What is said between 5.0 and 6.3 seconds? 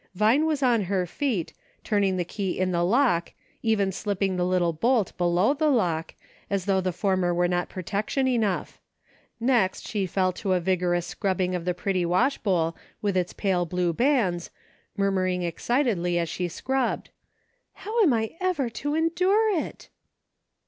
below the lock,